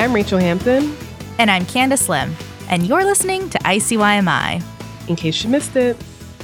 [0.00, 0.96] I'm Rachelle Hampton.
[1.38, 2.34] And I'm Candice Lim,
[2.70, 4.62] and you're listening to ICYMI.
[5.10, 5.94] In case you missed it,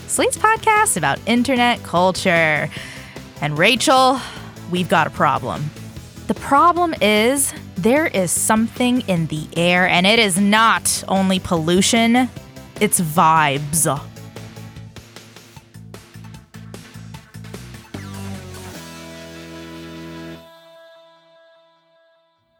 [0.09, 2.69] Slate's podcast about internet culture.
[3.41, 4.21] And Rachelle,
[4.71, 5.71] we've got a problem.
[6.27, 12.29] The problem is there is something in the air, and it is not only pollution,
[12.79, 13.87] it's vibes.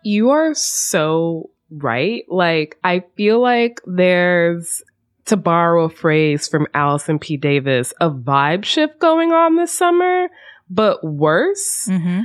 [0.07, 2.25] You are so right.
[2.29, 4.83] Like, I feel like there's,
[5.25, 7.37] to borrow a phrase from Allison P.
[7.37, 10.29] Davis, a vibe shift going on this summer,
[10.71, 11.89] but worse.
[11.91, 12.23] Mm-hmm.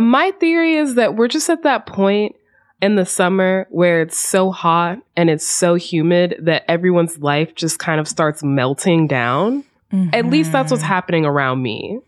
[0.00, 2.36] My theory is that we're just at that point
[2.80, 7.80] in the summer where it's so hot and it's so humid that everyone's life just
[7.80, 9.64] kind of starts melting down.
[10.12, 11.98] At least that's what's happening around me.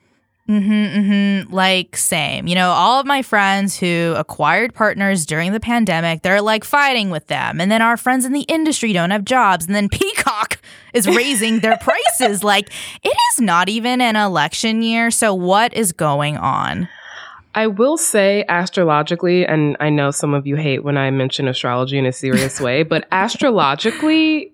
[0.48, 1.54] Mm-hmm, mm-hmm.
[1.54, 2.48] Like, same.
[2.48, 7.10] You know, all of my friends who acquired partners during the pandemic, they're like fighting
[7.10, 7.60] with them.
[7.60, 9.66] And then our friends in the industry don't have jobs.
[9.66, 10.60] And then Peacock
[10.92, 12.42] is raising their prices.
[12.42, 12.70] Like,
[13.02, 15.10] it is not even an election year.
[15.10, 16.88] So, what is going on?
[17.54, 21.98] I will say astrologically, and I know some of you hate when I mention astrology
[21.98, 24.52] in a serious way, but astrologically,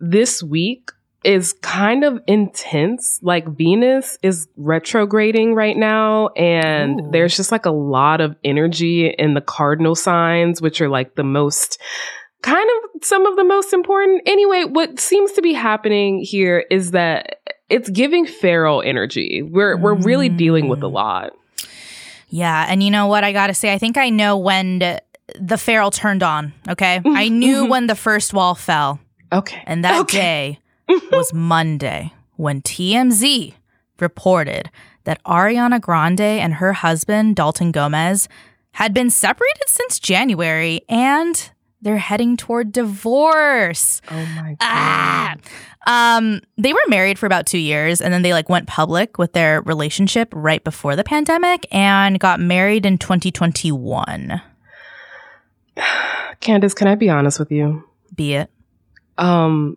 [0.00, 0.90] this week
[1.24, 3.18] is kind of intense.
[3.22, 7.08] Like Venus is retrograding right now, and Ooh.
[7.12, 11.24] there's just like a lot of energy in the cardinal signs, which are like the
[11.24, 11.80] most
[12.42, 14.22] kind of some of the most important.
[14.26, 19.42] Anyway, what seems to be happening here is that it's giving feral energy.
[19.42, 20.92] We're we're really dealing with a mm.
[20.92, 21.32] lot.
[22.30, 22.66] Yeah.
[22.68, 23.24] And you know what?
[23.24, 25.02] I got to say, I think I know when the,
[25.40, 26.52] the feral turned on.
[26.68, 26.98] Okay.
[26.98, 27.70] Mm-hmm, I knew mm-hmm.
[27.70, 29.00] when the first wall fell.
[29.32, 29.62] Okay.
[29.66, 30.18] And that Okay.
[30.18, 30.58] day
[31.12, 33.54] was Monday when TMZ
[34.00, 34.70] reported
[35.04, 38.28] that Ariana Grande and her husband, Dalton Gomez,
[38.72, 41.50] had been separated since January and
[41.82, 44.02] they're heading toward divorce.
[44.10, 44.56] Oh my god.
[44.60, 45.36] Ah!
[45.86, 49.32] Um, they were married for about two years and then they like went public with
[49.32, 54.42] their relationship right before the pandemic and got married in 2021.
[56.40, 57.84] Candice, can I be honest with you?
[58.14, 58.50] Be it.
[59.16, 59.76] Um,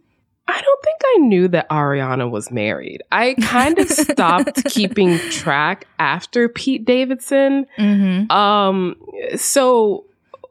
[1.14, 3.04] I don't think I knew that Ariana was married.
[3.12, 7.66] I kind of stopped keeping track after Pete Davidson.
[7.78, 8.32] Mm-hmm.
[8.32, 8.96] Um,
[9.36, 10.06] so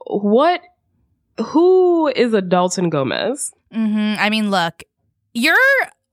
[0.06, 0.62] what?
[1.38, 3.52] Who is a Dalton Gomez?
[3.72, 4.82] hmm I mean, look,
[5.32, 5.56] you're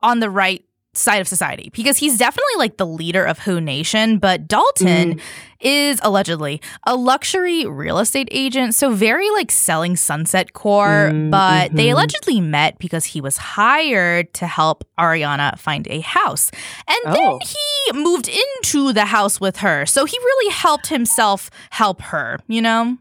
[0.02, 4.18] on the right side of society because he's definitely like the leader of Who Nation,
[4.18, 5.20] but Dalton
[5.60, 11.10] is allegedly a luxury real estate agent, so very like selling Sunset Core.
[11.12, 11.92] Mm, but they mhm.
[11.92, 16.50] allegedly met because he was hired to help Ariana find a house,
[16.88, 17.12] and Oh.
[17.12, 22.38] then he moved into the house with her, so he really helped himself help her.
[22.48, 22.98] You know.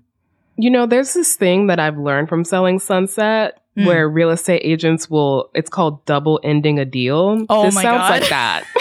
[0.61, 3.85] You know, there's this thing that I've learned from selling Sunset Mm.
[3.85, 7.45] where real estate agents will, it's called double ending a deal.
[7.49, 8.21] Oh this my sounds God.
[8.21, 8.63] like that.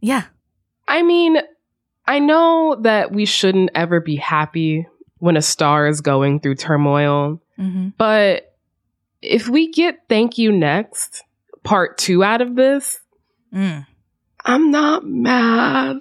[0.00, 0.24] Yeah.
[0.86, 1.38] I mean,
[2.06, 4.86] I know that we shouldn't ever be happy
[5.18, 8.54] when a star is going through turmoil, hmm but
[9.22, 11.24] if we get thank you next,
[11.64, 13.00] part two out of this,
[13.54, 13.86] Mm.
[14.44, 16.00] I'm not mad.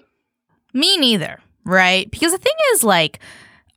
[0.73, 2.09] Me neither, right?
[2.11, 3.19] Because the thing is, like,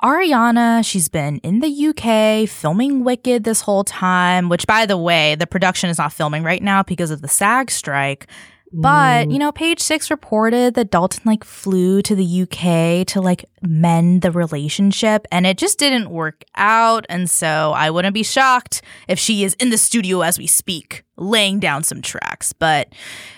[0.02, 5.34] Ariana, she's been in the UK filming Wicked this whole time, which, by the way,
[5.34, 8.28] the production is not filming right now because of the SAG strike.
[8.72, 9.32] But, mm.
[9.32, 14.22] you know, page six reported that Dalton like flew to the UK to like mend
[14.22, 17.06] the relationship and it just didn't work out.
[17.08, 21.04] And so I wouldn't be shocked if she is in the studio as we speak,
[21.16, 22.52] laying down some tracks.
[22.52, 22.92] But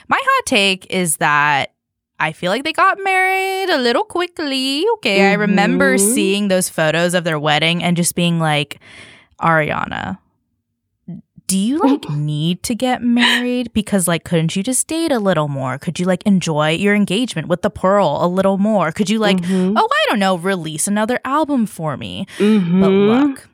[0.09, 1.75] my hot take is that
[2.21, 4.85] I feel like they got married a little quickly.
[4.95, 5.23] Okay.
[5.27, 6.15] I remember Mhm.
[6.15, 8.79] seeing those photos of their wedding and just being like,
[9.41, 10.19] Ariana,
[11.47, 13.73] do you like need to get married?
[13.73, 15.79] Because like, couldn't you just date a little more?
[15.79, 18.93] Could you like enjoy your engagement with the pearl a little more?
[18.93, 19.73] Could you like, Mhm.
[19.77, 22.27] oh, I don't know, release another album for me?
[22.39, 23.07] But Mhm.
[23.09, 23.49] look,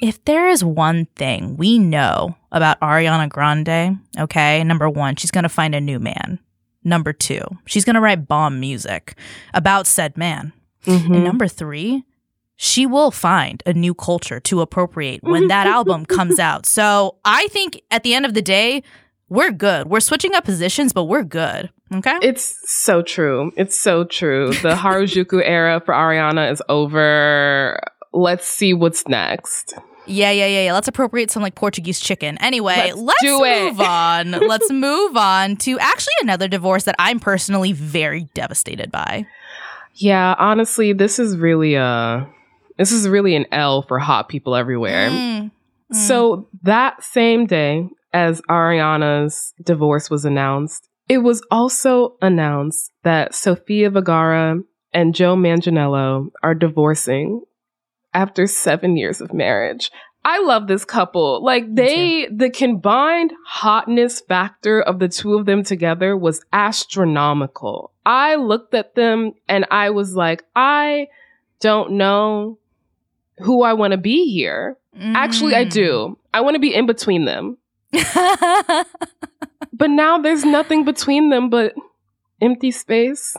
[0.00, 5.42] if there is one thing we know about Ariana Grande, okay, number one, she's going
[5.44, 6.38] to find a new man.
[6.84, 9.14] Number two, she's going to write bomb music
[9.54, 10.52] about said man.
[10.84, 11.14] Mhm.
[11.14, 12.04] And number three,
[12.56, 16.66] she will find a new culture to appropriate when that album comes out.
[16.66, 18.82] So I think at the end of the day,
[19.28, 19.88] we're good.
[19.88, 21.70] We're switching up positions, but we're good.
[21.94, 22.16] Okay.
[22.22, 23.52] It's so true.
[23.56, 24.48] It's so true.
[24.52, 27.78] The Harajuku era for Ariana is over.
[28.12, 29.74] Let's see what's next.
[30.06, 30.72] Yeah, yeah, yeah, yeah.
[30.72, 32.36] Let's appropriate some like Portuguese chicken.
[32.38, 33.64] Anyway, Let's let's, do it.
[33.64, 34.30] move on.
[34.48, 39.26] let's move on to actually another divorce that I'm personally very devastated by.
[39.94, 42.28] Yeah, honestly, this is really a
[42.78, 45.10] this is really an L for hot people everywhere.
[45.10, 45.50] Mm,
[45.92, 45.94] mm.
[45.94, 53.90] So that same day as Ariana's divorce was announced, it was also announced that Sofia
[53.90, 54.56] Vergara
[54.92, 57.42] and Joe Manganiello are divorcing
[58.14, 59.90] after seven years of marriage.
[60.24, 61.42] I love this couple.
[61.44, 67.90] Like they, the combined hotness factor of the two of them together was astronomical.
[68.06, 71.08] I looked at them and I was like, I
[71.60, 72.58] don't know
[73.38, 74.76] who I want to be here.
[75.00, 75.72] Actually, I Mm.
[75.72, 76.18] do.
[76.34, 77.56] I want to be in between them.
[79.74, 81.74] But now there's nothing between them but
[82.40, 83.36] empty space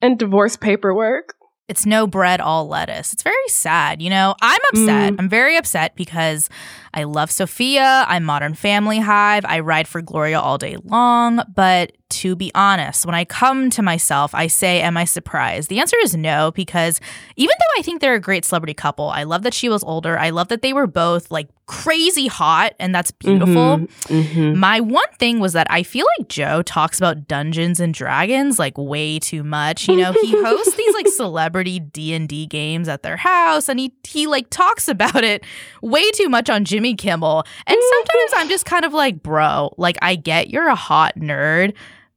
[0.00, 1.34] and divorce paperwork.
[1.70, 3.12] It's no bread, all lettuce.
[3.12, 4.02] It's very sad.
[4.02, 5.12] You know, I'm upset.
[5.12, 5.16] Mm.
[5.20, 6.50] I'm very upset because
[6.92, 8.04] I love Sofia.
[8.08, 9.44] I'm Modern Family Hive.
[9.44, 11.40] I ride for Gloria all day long.
[11.54, 15.68] But to be honest, when I come to myself, I say, Am I surprised?
[15.68, 17.00] The answer is no, because
[17.36, 20.18] even though I think they're a great celebrity couple, I love that she was older.
[20.18, 23.86] I love that they were both like crazy hot, and that's beautiful.
[24.08, 24.56] Mhm.
[24.56, 28.76] My one thing was that I feel like Joe talks about Dungeons and Dragons like
[28.76, 29.86] way too much.
[29.88, 34.26] You know, he hosts these like celebrity D&D games at their house and he he
[34.26, 35.44] like talks about it
[35.80, 37.44] way too much on Jimmy Kimmel.
[37.66, 41.14] And oh sometimes I'm just kind of like, "Bro, like I get you're a hot
[41.16, 41.74] nerd,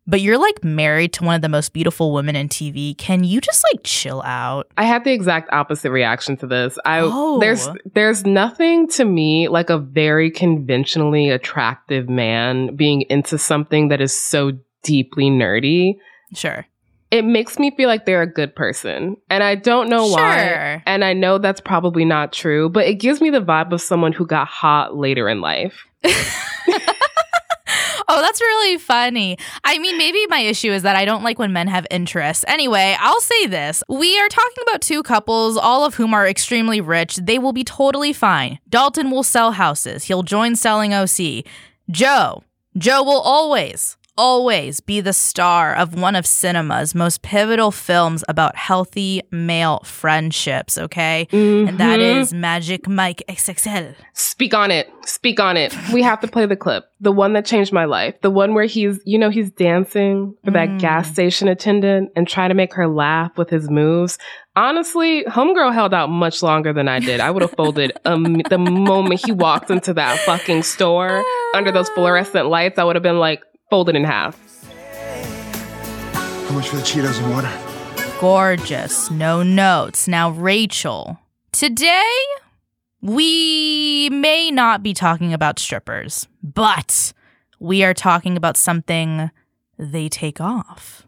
[0.08, 2.98] but you're like married to one of the most beautiful women in TV.
[2.98, 6.78] Can you just like chill out?" I had the exact opposite reaction to this.
[6.86, 7.40] I Oh.
[7.40, 14.02] there's there's nothing to me like a very conventionally attractive man being into something that
[14.02, 15.96] is so deeply nerdy.
[16.34, 16.66] Sure.
[17.14, 19.18] It makes me feel like they're a good person.
[19.30, 20.82] And I don't know why.
[20.88, 24.14] And I know that's probably not true, but it gives me the vibe of someone
[24.14, 25.86] who got hot later in life.
[28.10, 29.38] Oh, that's really funny.
[29.64, 32.44] I mean, maybe my issue is that I don't like when men have interests.
[32.48, 33.82] Anyway, I'll say this.
[33.88, 37.16] We are talking about two couples, all of whom are extremely rich.
[37.16, 38.60] They will be totally fine.
[38.70, 40.04] Dalton will sell houses.
[40.04, 41.46] He'll join selling OC.
[41.90, 42.44] Joe.
[42.78, 48.56] Joe will always, always be the star of one of cinema's most pivotal films about
[48.56, 51.28] healthy male friendships, okay?
[51.32, 52.22] And that Mhm.
[52.22, 53.96] is Magic Mike XXL.
[54.14, 54.90] Speak on it.
[55.06, 55.76] Speak on it.
[55.92, 56.86] We have to play the clip.
[57.02, 58.16] The one that changed my life.
[58.22, 60.80] The one where he's, you know, he's dancing for that Mm.
[60.80, 64.18] gas station attendant and trying to make her laugh with his moves.
[64.56, 67.20] Honestly, Homegirl held out much longer than I did.
[67.20, 71.24] I would have folded um, the moment he walked into that fucking store
[71.56, 72.78] under those fluorescent lights.
[72.78, 73.42] I would have been like
[73.74, 74.38] folded in half.
[76.14, 77.52] How much for the Cheetos and water?
[78.20, 79.10] Gorgeous.
[79.10, 80.08] No notes.
[80.08, 81.18] Now, Rachelle,
[81.52, 82.14] today
[83.02, 87.14] we may not be talking about strippers, but
[87.60, 89.32] we are talking about something
[89.80, 91.08] they take off.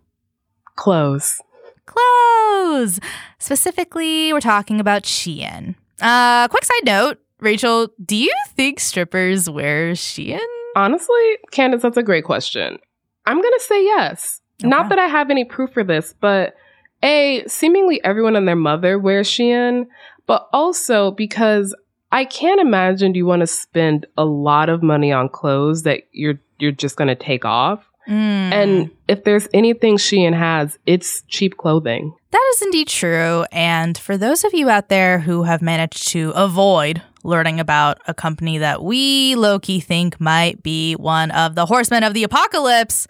[0.76, 1.40] Clothes.
[1.86, 3.00] Clothes.
[3.38, 5.76] Specifically, we're talking about Shein.
[6.02, 10.40] Uh, quick side note, Rachel, do you think strippers wear Shein?
[10.76, 12.78] Honestly, Candice, that's a great question.
[13.26, 14.42] I'm going to say yes.
[14.62, 16.56] Not that I have any proof for this, but
[17.04, 19.88] A, seemingly everyone and their mother wears Shein,
[20.28, 21.76] but also because
[22.12, 26.40] I can't imagine you want to spend a lot of money on clothes that you're
[26.58, 27.86] you're just going to take off.
[28.08, 28.14] Mm.
[28.54, 32.14] And if there's anything Shein has, it's cheap clothing.
[32.32, 33.46] That is indeed true.
[33.52, 38.14] And for those of you out there who have managed to avoid learning about a
[38.14, 43.08] company that we low key think might be one of the horsemen of the apocalypse,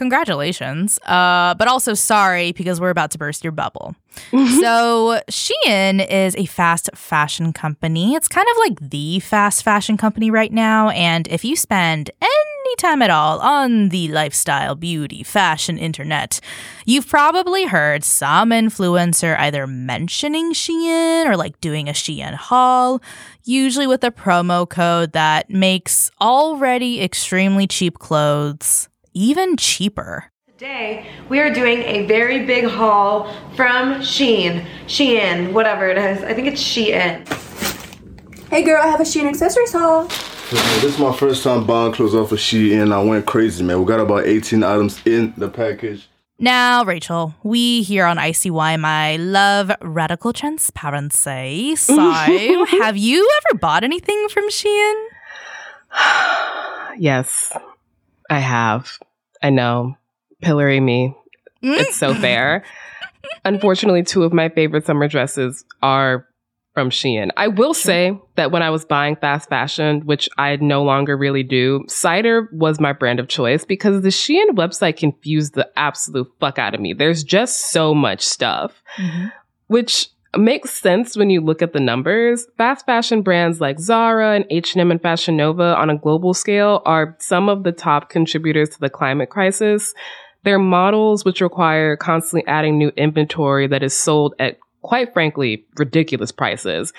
[0.00, 0.98] congratulations.
[1.04, 3.94] Uh, but also sorry because we're about to burst your bubble.
[4.30, 8.14] so, Shein is a fast fashion company.
[8.14, 10.88] It's kind of like the fast fashion company right now.
[10.88, 16.40] And if you spend any time at all on the lifestyle, beauty, fashion internet,
[16.86, 23.02] you've probably heard some influencer either mentioning Shein or like doing a Shein haul,
[23.44, 30.30] usually with a promo code that makes already extremely cheap clothes even cheaper.
[30.46, 34.66] Today, we are doing a very big haul from Shein.
[34.86, 36.22] Shein, whatever it is.
[36.22, 37.26] I think it's Shein.
[38.50, 40.04] Hey girl, I have a Shein accessories haul.
[40.50, 42.92] this is my first time buying clothes off of Shein.
[42.92, 43.78] I went crazy, man.
[43.80, 46.08] We got about 18 items in the package.
[46.38, 51.76] Now, Rachelle, we here on ICYMI love radical transparency.
[51.76, 51.96] So,
[52.64, 55.04] have you ever bought anything from Shein?
[56.98, 57.52] yes,
[58.30, 58.98] I have.
[59.42, 59.96] I know.
[60.40, 61.14] Pillory me.
[61.60, 62.64] It's so fair.
[63.44, 66.26] Unfortunately, two of my favorite summer dresses are
[66.72, 67.30] from Shein.
[67.36, 71.42] I will say that when I was buying fast fashion, which I no longer really
[71.42, 76.58] do, cider was my brand of choice because the Shein website confused the absolute fuck
[76.58, 76.92] out of me.
[76.92, 79.26] There's just so much stuff, mm-hmm.
[79.66, 80.08] which
[80.38, 82.46] makes sense when you look at the numbers.
[82.56, 87.16] Fast fashion brands like Zara and H&M and Fashion Nova on a global scale are
[87.18, 89.92] some of the top contributors to the climate crisis.
[90.44, 96.32] They're models which require constantly adding new inventory that is sold at quite frankly, ridiculous
[96.32, 96.92] prices.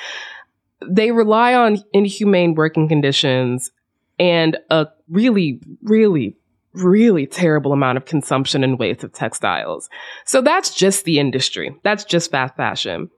[0.87, 3.71] They rely on inhumane working conditions
[4.19, 6.35] and a really, really,
[6.73, 9.89] really terrible amount of consumption and waste of textiles.
[10.25, 11.75] So that's just the industry.
[11.83, 13.09] That's just fast fashion.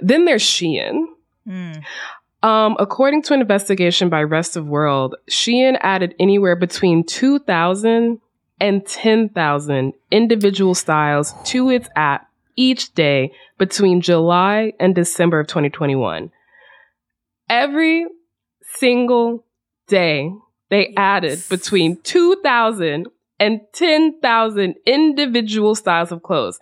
[0.00, 1.06] Then there's Shein.
[1.46, 1.82] Mm.
[2.42, 8.20] Um, according to an investigation by Rest of World, Shein added anywhere between 2,000
[8.60, 16.30] and 10,000 individual styles to its app each day between July and December of 2021.
[17.48, 18.06] Every
[18.74, 19.44] single
[19.86, 20.30] day,
[20.68, 20.94] they yes.
[20.96, 23.08] added between 2,000
[23.38, 26.60] and 10,000 individual styles of clothes.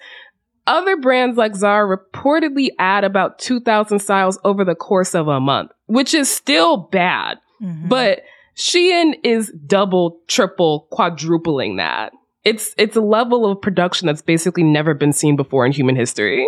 [0.69, 5.71] Other brands like Zara reportedly add about 2,000 styles over the course of a month,
[5.87, 7.39] which is still bad.
[7.63, 7.89] Mm-hmm.
[7.89, 8.21] But
[8.55, 12.13] Shein is double, triple, quadrupling that.
[12.45, 16.47] It's it's a level of production that's basically never been seen before in human history.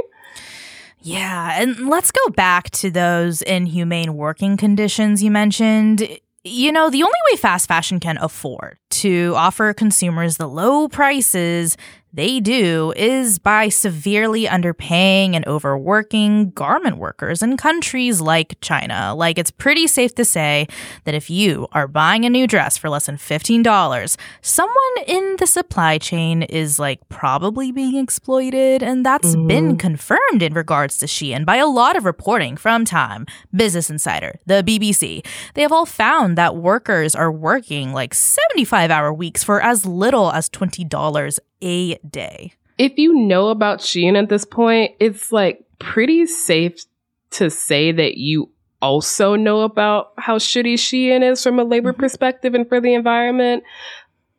[1.00, 6.06] Yeah, and let's go back to those inhumane working conditions you mentioned.
[6.44, 11.76] You know, the only way fast fashion can afford to offer consumers the low prices
[12.12, 19.14] they do is by severely underpaying and overworking garment workers in countries like China.
[19.14, 20.66] Like, it's pretty safe to say
[21.04, 25.46] that if you are buying a new dress for less than $15, someone in the
[25.46, 28.82] supply chain is like probably being exploited.
[28.82, 29.46] And that's mm-hmm.
[29.46, 34.40] been confirmed in regards to Shein by a lot of reporting from Time, Business Insider,
[34.46, 35.24] the BBC.
[35.54, 40.30] They have all found that workers are working like 75 hour weeks for as little
[40.30, 42.54] as $20 a day.
[42.78, 46.84] If you know about Shein at this point, it's like pretty safe
[47.32, 52.00] to say that you also know about how shitty Shein is from a labor mm-hmm.
[52.00, 53.64] perspective and for the environment.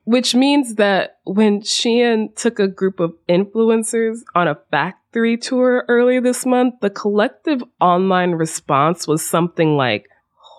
[0.06, 6.20] Which means that when Shein took a group of influencers on a factory tour earlier
[6.20, 10.10] this month, the collective online response was something like,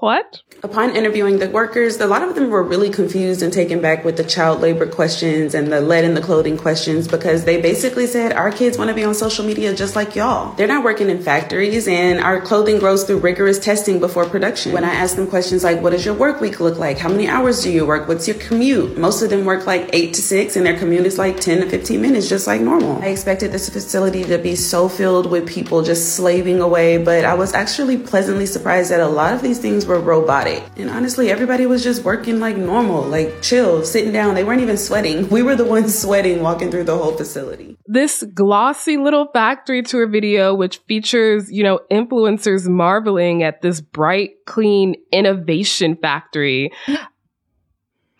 [0.02, 0.42] what?
[0.64, 4.16] Upon interviewing the workers, a lot of them were really confused and taken back with
[4.16, 8.32] the child labor questions and the lead in the clothing questions because they basically said,
[8.32, 10.54] Our kids want to be on social media just like y'all.
[10.54, 14.72] They're not working in factories and our clothing grows through rigorous testing before production.
[14.72, 16.98] When I asked them questions like, What does your work week look like?
[16.98, 18.08] How many hours do you work?
[18.08, 18.98] What's your commute?
[18.98, 21.70] Most of them work like 8 to 6 and their commute is like 10 to
[21.70, 23.00] 15 minutes, just like normal.
[23.02, 27.34] I expected this facility to be so filled with people just slaving away, but I
[27.34, 30.62] was actually pleasantly surprised that a lot of these things were were robotic.
[30.76, 34.34] And honestly, everybody was just working like normal, like chill, sitting down.
[34.34, 35.28] They weren't even sweating.
[35.32, 37.76] We were the ones sweating walking through the whole facility.
[37.86, 44.32] This glossy little factory tour video, which features, you know, influencers marveling at this bright,
[44.46, 46.70] clean innovation factory.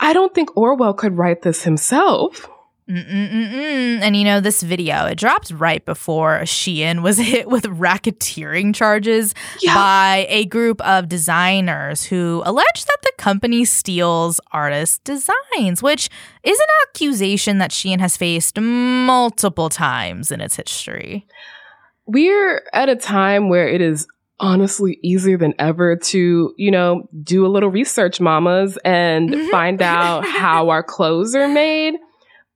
[0.00, 2.48] I don't think Orwell could write this himself.
[2.92, 4.02] Mm-mm-mm-mm.
[4.02, 9.34] And you know, this video, it dropped right before Shein was hit with racketeering charges
[9.62, 9.75] yeah.
[9.75, 16.11] by a group of designers who allege that the company steals artist designs, which
[16.42, 21.26] is an accusation that Shein has faced multiple times in its history.
[22.04, 24.06] We're at a time where it is
[24.38, 29.50] honestly easier than ever to, you know, do a little research, mamas, and mm-hmm.
[29.50, 31.94] find out how our clothes are made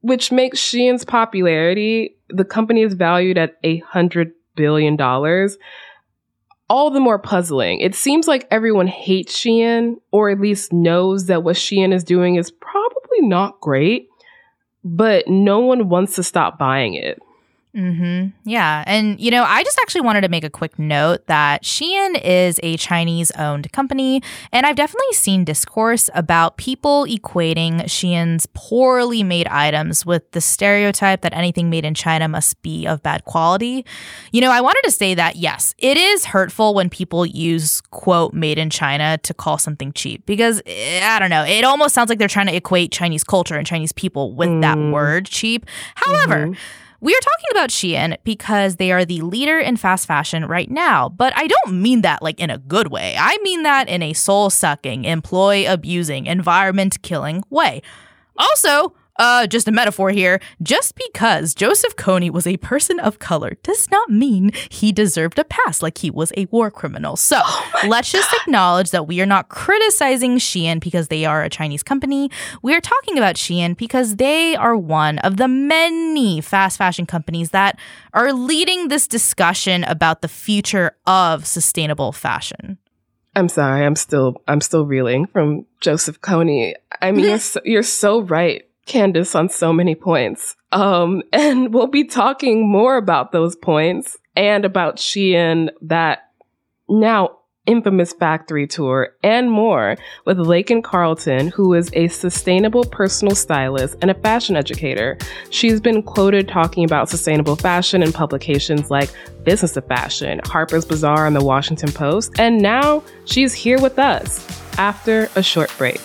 [0.00, 5.56] which makes Shein's popularity, the company is valued at a hundred billion dollars,
[6.68, 7.80] all the more puzzling.
[7.80, 12.36] It seems like everyone hates Shein, or at least knows that what Shein is doing
[12.36, 14.08] is probably not great,
[14.84, 17.18] but no one wants to stop buying it.
[17.76, 18.28] Mm-hmm.
[18.48, 18.84] Yeah.
[18.86, 22.58] And, you know, I just actually wanted to make a quick note that Shein is
[22.62, 24.22] a Chinese owned company.
[24.50, 31.20] And I've definitely seen discourse about people equating Shein's poorly made items with the stereotype
[31.20, 33.84] that anything made in China must be of bad quality.
[34.32, 38.32] You know, I wanted to say that, yes, it is hurtful when people use, quote,
[38.32, 41.44] made in China to call something cheap because eh, I don't know.
[41.44, 44.60] It almost sounds like they're trying to equate Chinese culture and Chinese people with mm.
[44.62, 45.66] that word cheap.
[45.94, 46.60] However, mm-hmm.
[47.06, 51.08] We are talking about Shein because they are the leader in fast fashion right now,
[51.08, 53.14] but I don't mean that like in a good way.
[53.16, 57.80] I mean that in a soul sucking, employee abusing, environment killing way.
[58.36, 60.40] Also, uh, just a metaphor here.
[60.62, 65.44] Just because Joseph Kony was a person of color does not mean he deserved a
[65.44, 67.16] pass like he was a war criminal.
[67.16, 68.18] So oh let's God.
[68.18, 72.30] just acknowledge that we are not criticizing Shein because they are a Chinese company.
[72.62, 77.50] We are talking about Shein because they are one of the many fast fashion companies
[77.50, 77.78] that
[78.12, 82.78] are leading this discussion about the future of sustainable fashion.
[83.36, 86.74] I'm sorry, I'm still I'm still reeling from Joseph Kony.
[87.02, 88.65] I mean, you're so, you're so right.
[88.86, 90.56] Candice on so many points.
[90.72, 96.30] Um, and we'll be talking more about those points and about Shein, that
[96.88, 103.96] now infamous factory tour, and more with Lakyn Carlton, who is a sustainable personal stylist
[104.00, 105.18] and a fashion educator.
[105.50, 109.10] She's been quoted talking about sustainable fashion in publications like
[109.42, 112.32] Business of Fashion, Harper's Bazaar, and the Washington Post.
[112.38, 114.46] And now she's here with us
[114.78, 116.00] after a short break.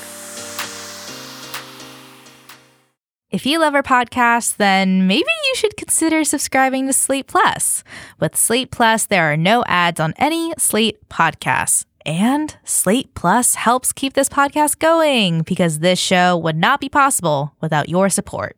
[3.31, 7.81] If you love our podcast, then maybe you should consider subscribing to Slate Plus.
[8.19, 11.85] With Slate Plus, there are no ads on any Slate podcasts.
[12.05, 17.55] And Slate Plus helps keep this podcast going because this show would not be possible
[17.61, 18.57] without your support.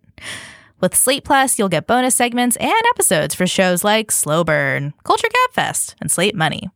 [0.81, 5.27] With Slate Plus, you'll get bonus segments and episodes for shows like Slow Burn, Culture
[5.51, 6.71] Gabfest, and Slate Money.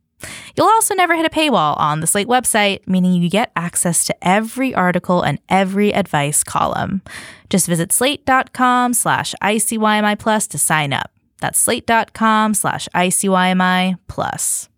[0.55, 4.27] You'll also never hit a paywall on the Slate website, meaning you get access to
[4.27, 7.01] every article and every advice column.
[7.49, 11.11] Just visit slate.com slash ICYMI plus to sign up.
[11.39, 14.69] That's slate.com slash ICYMI plus.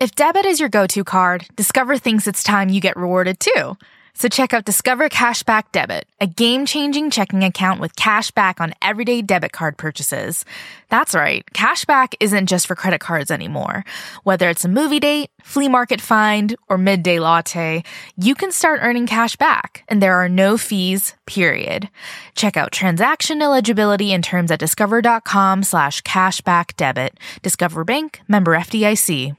[0.00, 3.76] If debit is your go-to card, Discover thinks it's time you get rewarded too.
[4.16, 9.22] So check out Discover Cashback Debit, a game-changing checking account with cash back on everyday
[9.22, 10.44] debit card purchases.
[10.88, 13.84] That's right, cashback isn't just for credit cards anymore.
[14.22, 17.82] Whether it's a movie date, flea market find, or midday latte,
[18.16, 21.90] you can start earning cash back, and there are no fees, period.
[22.36, 27.18] Check out transaction eligibility and terms at discover.com slash cashback debit.
[27.42, 29.36] Discover Bank, member FDIC.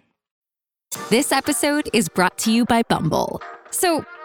[1.10, 3.41] This episode is brought to you by Bumble.
[3.71, 4.06] So,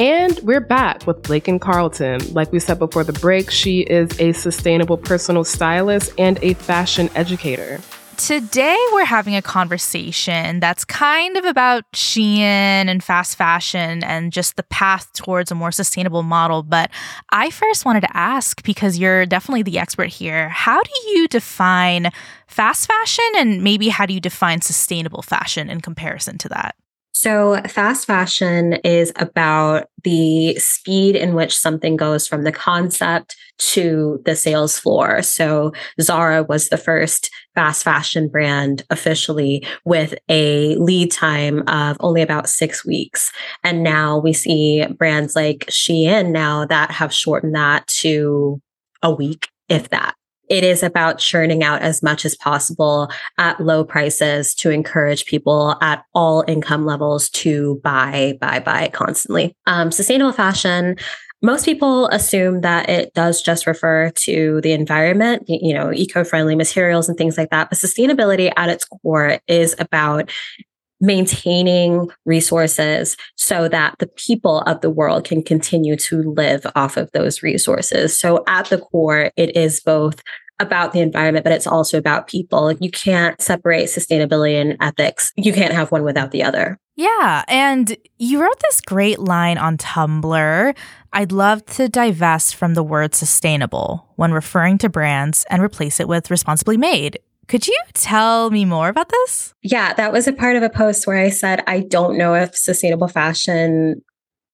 [0.00, 2.32] And we're back with Lakyn Carlton.
[2.32, 7.10] Like we said before the break, she is a sustainable personal stylist and a fashion
[7.14, 7.82] educator.
[8.16, 12.30] Today, we're having a conversation that's kind of about Shein
[12.88, 16.62] and fast fashion and just the path towards a more sustainable model.
[16.62, 16.90] But
[17.28, 22.10] I first wanted to ask, because you're definitely the expert here, how do you define
[22.46, 26.74] fast fashion and maybe how do you define sustainable fashion in comparison to that?
[27.22, 34.22] So, fast fashion is about the speed in which something goes from the concept to
[34.24, 35.20] the sales floor.
[35.20, 42.22] So, Zara was the first fast fashion brand officially with a lead time of only
[42.22, 43.30] about six weeks.
[43.62, 48.62] And now we see brands like Shein now that have shortened that to
[49.02, 50.14] a week, if that
[50.50, 55.76] it is about churning out as much as possible at low prices to encourage people
[55.80, 59.56] at all income levels to buy, buy, buy constantly.
[59.66, 60.96] Um, sustainable fashion
[61.42, 67.08] most people assume that it does just refer to the environment, you know, eco-friendly materials
[67.08, 67.70] and things like that.
[67.70, 70.30] But sustainability at its core is about
[71.00, 77.10] maintaining resources so that the people of the world can continue to live off of
[77.12, 78.18] those resources.
[78.18, 80.22] So at the core, it is both
[80.60, 82.70] about the environment, but it's also about people.
[82.72, 85.32] You can't separate sustainability and ethics.
[85.36, 86.78] You can't have one without the other.
[86.96, 87.44] Yeah.
[87.48, 90.76] And you wrote this great line on Tumblr.
[91.14, 96.08] I'd love to divest from the word sustainable when referring to brands and replace it
[96.08, 97.18] with responsibly made.
[97.50, 99.54] Could you tell me more about this?
[99.60, 102.56] Yeah, that was a part of a post where I said, I don't know if
[102.56, 104.02] sustainable fashion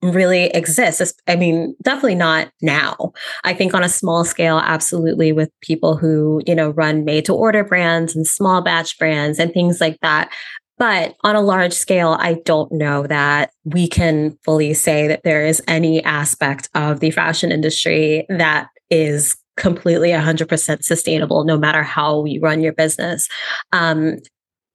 [0.01, 1.13] really exists.
[1.27, 3.13] I mean, definitely not now.
[3.43, 7.35] I think on a small scale, absolutely with people who, you know, run made to
[7.35, 10.31] order brands and small batch brands and things like that.
[10.79, 15.45] But on a large scale, I don't know that we can fully say that there
[15.45, 22.23] is any aspect of the fashion industry that is completely 100% sustainable, no matter how
[22.25, 23.27] you run your business.
[23.73, 24.17] Um,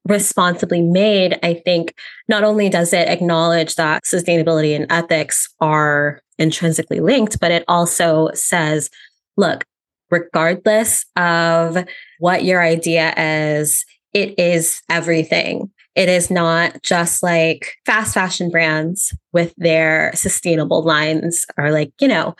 [0.07, 1.95] responsibly made, I think
[2.29, 8.31] not only does it acknowledge that sustainability and ethics are intrinsically linked, but it also
[8.35, 8.91] says,
[9.37, 9.65] look,
[10.11, 11.85] regardless of
[12.19, 15.71] what your idea is, it is everything.
[15.95, 22.09] It is not just like fast fashion brands with their sustainable lines are like, you
[22.09, 22.35] know,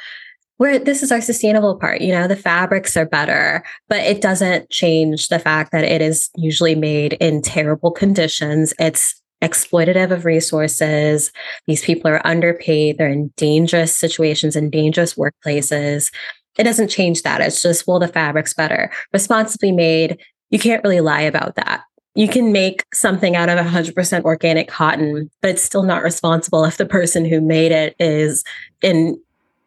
[0.63, 4.71] where this is our sustainable part you know the fabrics are better but it doesn't
[4.71, 8.73] change the fact that it is usually made in terrible conditions.
[8.79, 11.33] It's exploitative of resources.
[11.67, 12.97] These people are underpaid.
[12.97, 16.13] They're in dangerous situations in dangerous workplaces.
[16.57, 17.41] It doesn't change that.
[17.41, 18.93] It's just well the fabric's better?
[19.13, 20.21] Responsibly made
[20.51, 21.81] you can't really lie about that.
[22.15, 26.77] You can make something out of 100% organic cotton, but it's still not responsible if
[26.77, 28.45] the person who made it is
[28.81, 29.19] in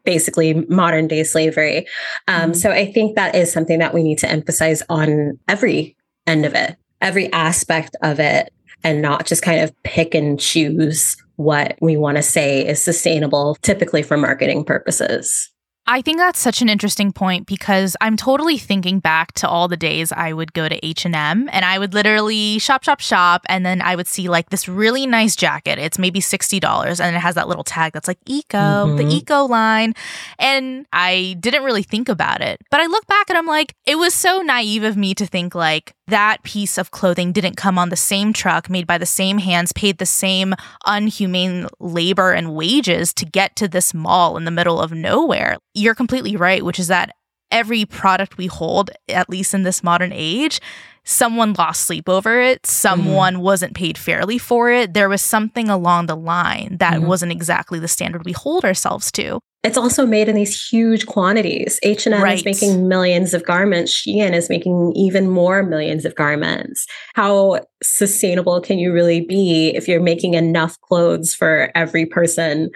[0.05, 1.87] basically modern day slavery.
[2.27, 2.53] Um, mm-hmm.
[2.53, 5.95] So I think that is something that we need to emphasize on every
[6.27, 11.17] end of it, every aspect of it, and not just kind of pick and choose
[11.37, 15.51] what we want to say is sustainable, typically for marketing purposes.
[15.87, 19.77] I think that's such an interesting point because I'm totally thinking back to all the
[19.77, 23.83] days I would go to H&M and I would literally shop shop shop and then
[23.83, 25.77] I would see like this really nice jacket.
[25.77, 28.97] It's maybe $60 and it has that little tag that's like eco, mm-hmm.
[28.97, 29.93] the eco line.
[30.39, 32.61] And I didn't really think about it.
[32.71, 35.53] But I look back and I'm like it was so naive of me to think
[35.53, 39.39] like that piece of clothing didn't come on the same truck, made by the same
[39.39, 40.53] hands, paid the same
[40.85, 45.57] unhumane labor and wages to get to this mall in the middle of nowhere.
[45.73, 47.15] You're completely right, which is that
[47.51, 50.59] every product we hold, at least in this modern age,
[51.03, 53.43] someone lost sleep over it, someone mm-hmm.
[53.43, 54.93] wasn't paid fairly for it.
[54.93, 57.07] There was something along the line that mm-hmm.
[57.07, 59.39] wasn't exactly the standard we hold ourselves to.
[59.65, 61.79] It's also made in these huge quantities.
[61.81, 62.37] H&M right.
[62.37, 63.91] is making millions of garments.
[63.91, 66.85] Shein is making even more millions of garments.
[67.15, 72.69] How sustainable can you really be if you're making enough clothes for every person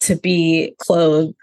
[0.00, 1.34] to be clothed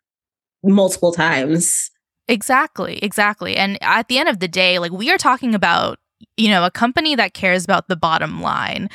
[0.63, 1.89] multiple times?
[2.27, 3.57] Exactly, exactly.
[3.57, 5.97] And at the end of the day, like we are talking about
[6.37, 8.89] you know, a company that cares about the bottom line.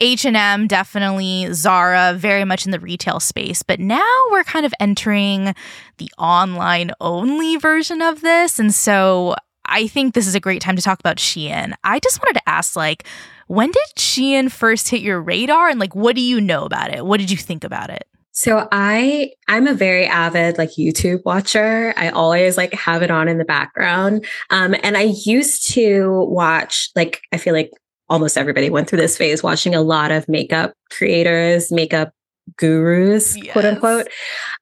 [0.00, 5.54] H&M definitely, Zara very much in the retail space, but now we're kind of entering
[5.98, 10.76] the online only version of this and so I think this is a great time
[10.76, 11.72] to talk about Shein.
[11.84, 13.06] I just wanted to ask like
[13.46, 17.04] when did Shein first hit your radar and like what do you know about it?
[17.04, 18.06] What did you think about it?
[18.32, 21.92] So I I'm a very avid like YouTube watcher.
[21.96, 24.26] I always like have it on in the background.
[24.50, 27.70] Um and I used to watch like I feel like
[28.12, 32.12] almost everybody went through this phase watching a lot of makeup creators, makeup
[32.58, 33.52] gurus, yes.
[33.52, 34.08] quote unquote.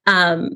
[0.07, 0.51] Um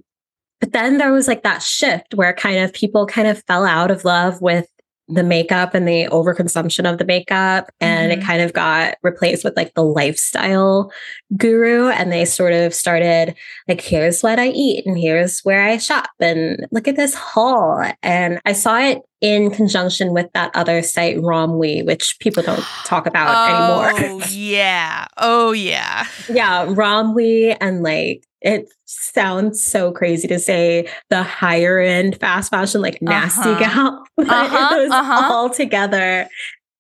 [0.61, 3.91] but then there was like that shift where kind of people kind of fell out
[3.91, 4.67] of love with
[5.07, 8.21] the makeup and the overconsumption of the makeup and mm-hmm.
[8.21, 10.91] it kind of got replaced with like the lifestyle
[11.37, 13.35] guru and they sort of started
[13.67, 17.85] like here's what i eat and here's where i shop and look at this haul.
[18.01, 23.05] And i saw it in conjunction with that other site romwe which people don't talk
[23.07, 24.21] about oh, anymore.
[24.23, 25.07] Oh, yeah.
[25.17, 26.07] Oh yeah.
[26.29, 32.81] Yeah romwe and like it sounds so crazy to say the higher end fast fashion,
[32.81, 33.59] like nasty uh-huh.
[33.59, 35.29] gal, but uh-huh, it was uh-huh.
[35.31, 36.27] all together.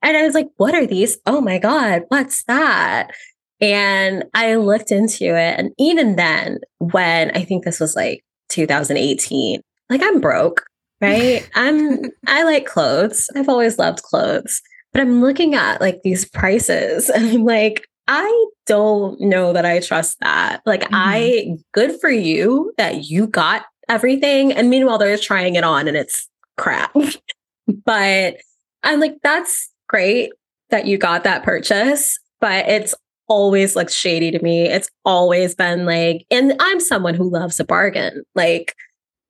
[0.01, 1.17] And I was like, what are these?
[1.25, 3.11] Oh my God, what's that?
[3.61, 5.59] And I looked into it.
[5.59, 10.63] And even then, when I think this was like 2018, like I'm broke,
[11.01, 11.49] right?
[11.55, 13.29] I'm, I like clothes.
[13.35, 14.61] I've always loved clothes,
[14.93, 19.79] but I'm looking at like these prices and I'm like, I don't know that I
[19.79, 20.61] trust that.
[20.65, 20.95] Like, mm-hmm.
[20.95, 24.51] I, good for you that you got everything.
[24.51, 26.95] And meanwhile, they're trying it on and it's crap.
[27.85, 28.37] but
[28.83, 30.31] I'm like, that's great
[30.69, 32.93] that you got that purchase, but it's
[33.27, 34.67] always looks shady to me.
[34.67, 38.23] It's always been like, and I'm someone who loves a bargain.
[38.35, 38.75] Like,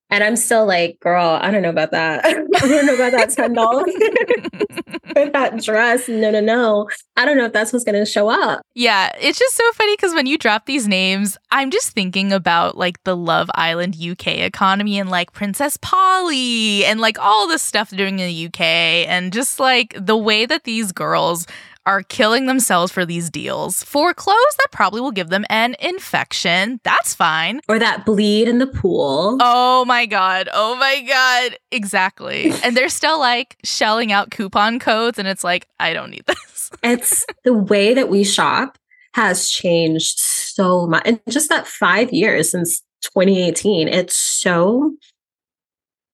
[0.10, 2.24] And I'm still like, girl, I don't know about that.
[2.26, 6.08] I don't know about that $10 for that dress.
[6.08, 6.90] No, no, no.
[7.18, 8.62] I don't know if that's what's going to show up.
[8.76, 12.78] Yeah, it's just so funny because when you drop these names, I'm just thinking about
[12.78, 17.90] like the Love Island UK economy and like Princess Polly and like all the stuff
[17.90, 21.48] they're doing in the UK and just like the way that these girls
[21.86, 26.80] are killing themselves for these deals for clothes that probably will give them an infection.
[26.84, 27.62] That's fine.
[27.68, 29.38] Or that bleed in the pool.
[29.42, 30.50] Oh my God.
[30.54, 31.58] Oh my God.
[31.72, 32.52] Exactly.
[32.64, 36.72] and they're still like shelling out coupon codes, and it's like, I don't need this.
[36.84, 38.78] it's the way that we shop
[39.14, 41.06] has changed so much.
[41.06, 44.96] In just that five years since 2018, it's so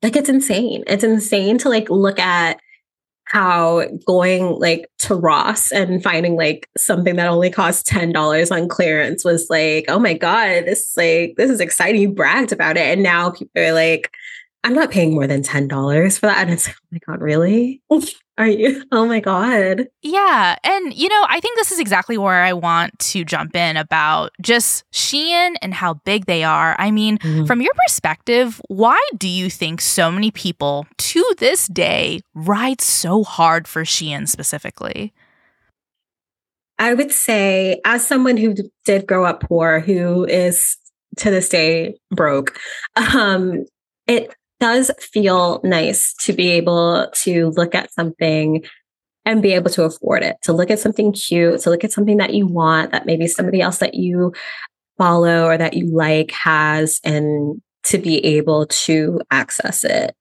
[0.01, 0.83] like it's insane.
[0.87, 2.59] It's insane to like look at
[3.31, 9.23] how going like to Ross and finding like something that only cost $10 on clearance
[9.23, 12.01] was like, oh my God, this like this is exciting.
[12.01, 12.83] You bragged about it.
[12.83, 14.11] And now people are like,
[14.65, 16.39] I'm not paying more than $10 for that.
[16.39, 17.81] And it's like, oh my God, really?
[18.37, 18.83] Are you?
[18.93, 19.87] Oh my God.
[20.01, 20.57] Yeah.
[20.63, 24.31] And, you know, I think this is exactly where I want to jump in about
[24.41, 26.75] just Shein and how big they are.
[26.77, 27.45] I mean, mm-hmm.
[27.45, 33.23] from your perspective, why do you think so many people to this day ride so
[33.23, 35.13] hard for Shein specifically?
[36.77, 40.77] I would say, as someone who did grow up poor, who is
[41.17, 42.57] to this day broke,
[43.13, 43.65] um,
[44.07, 48.63] it does feel nice to be able to look at something
[49.25, 52.17] and be able to afford it, to look at something cute, to look at something
[52.17, 54.33] that you want that maybe somebody else that you
[54.97, 60.15] follow or that you like has, and to be able to access it.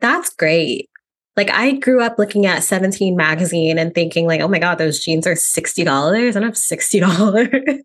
[0.00, 0.90] That's great.
[1.36, 5.00] Like I grew up looking at 17 magazine and thinking like, oh my God, those
[5.00, 6.28] jeans are $60.
[6.28, 7.82] I don't have $60.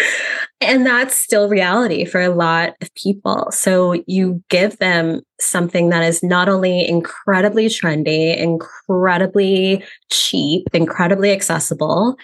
[0.60, 3.48] and that's still reality for a lot of people.
[3.50, 12.16] So you give them something that is not only incredibly trendy, incredibly cheap, incredibly accessible,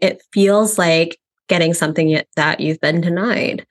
[0.00, 3.66] it feels like getting something that you've been denied.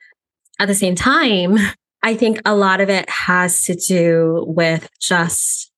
[0.58, 1.56] At the same time,
[2.02, 5.69] I think a lot of it has to do with just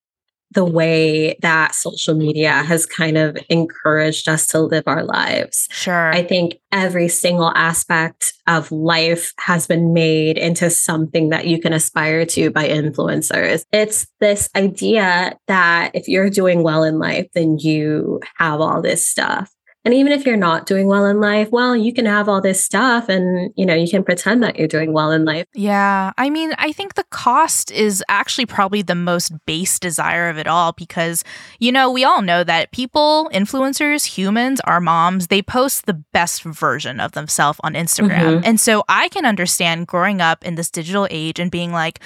[0.52, 5.68] the way that social media has kind of encouraged us to live our lives.
[5.70, 6.12] Sure.
[6.12, 11.72] I think every single aspect of life has been made into something that you can
[11.72, 13.64] aspire to by influencers.
[13.72, 19.08] It's this idea that if you're doing well in life, then you have all this
[19.08, 19.52] stuff.
[19.84, 22.64] And even if you're not doing well in life, well, you can have all this
[22.64, 25.46] stuff and, you know, you can pretend that you're doing well in life.
[25.54, 26.12] Yeah.
[26.16, 30.46] I mean, I think the cost is actually probably the most base desire of it
[30.46, 31.24] all because,
[31.58, 36.44] you know, we all know that people, influencers, humans, our moms, they post the best
[36.44, 38.36] version of themselves on Instagram.
[38.36, 38.44] Mm-hmm.
[38.44, 41.98] And so I can understand growing up in this digital age and being like,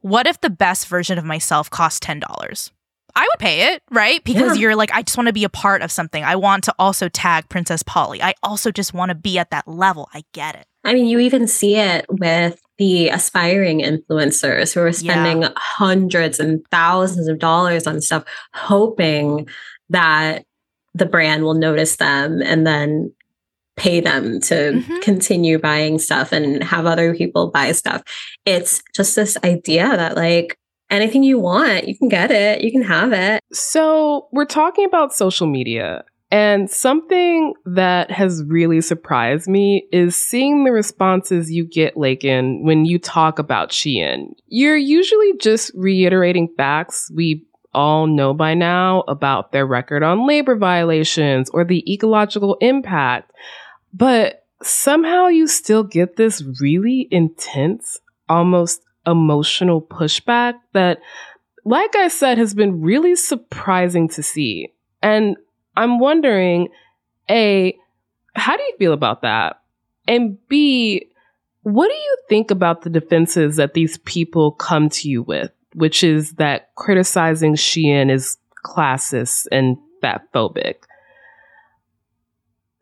[0.00, 2.70] what if the best version of myself costs $10?
[3.14, 4.22] I would pay it, right?
[4.24, 4.62] Because yeah.
[4.62, 6.24] you're like, I just want to be a part of something.
[6.24, 8.22] I want to also tag Princess Polly.
[8.22, 10.08] I also just want to be at that level.
[10.14, 10.66] I get it.
[10.84, 15.52] I mean, you even see it with the aspiring influencers who are spending yeah.
[15.56, 19.46] hundreds and thousands of dollars on stuff, hoping
[19.90, 20.46] that
[20.94, 23.12] the brand will notice them and then
[23.76, 25.00] pay them to mm-hmm.
[25.00, 28.02] continue buying stuff and have other people buy stuff.
[28.44, 30.58] It's just this idea that, like,
[30.90, 33.42] anything you want, you can get it, you can have it.
[33.52, 36.04] So, we're talking about social media.
[36.32, 42.84] And something that has really surprised me is seeing the responses you get, Lakyn, when
[42.84, 44.34] you talk about Shein.
[44.46, 50.56] You're usually just reiterating facts we all know by now about their record on labor
[50.56, 53.32] violations or the ecological impact.
[53.92, 57.98] But somehow you still get this really intense,
[58.28, 61.00] almost emotional pushback that,
[61.64, 64.72] like I said, has been really surprising to see.
[65.02, 65.36] And
[65.76, 66.68] I'm wondering,
[67.30, 67.76] A,
[68.34, 69.60] how do you feel about that?
[70.06, 71.10] And B,
[71.62, 76.02] what do you think about the defenses that these people come to you with, which
[76.02, 80.76] is that criticizing Shein is classist and fat phobic?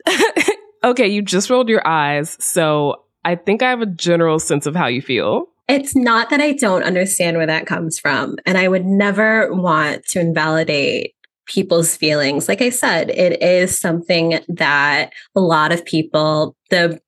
[0.84, 4.74] okay, you just rolled your eyes, so I think I have a general sense of
[4.74, 5.48] how you feel.
[5.68, 8.36] It's not that I don't understand where that comes from.
[8.46, 11.14] And I would never want to invalidate
[11.46, 12.48] people's feelings.
[12.48, 17.00] Like I said, it is something that a lot of people, the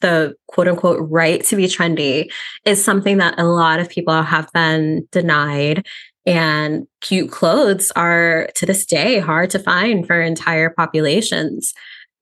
[0.00, 2.30] the quote unquote right to be trendy
[2.64, 5.86] is something that a lot of people have been denied.
[6.26, 11.72] And cute clothes are to this day hard to find for entire populations.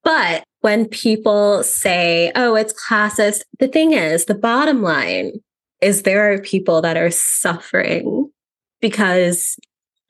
[0.03, 5.41] But when people say, oh, it's classist, the thing is, the bottom line
[5.85, 8.31] is there are people that are suffering
[8.81, 9.59] because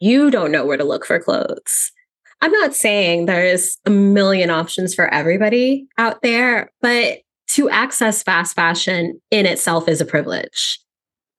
[0.00, 1.92] you don't know where to look for clothes.
[2.40, 8.54] I'm not saying there's a million options for everybody out there, but to access fast
[8.54, 10.78] fashion in itself is a privilege.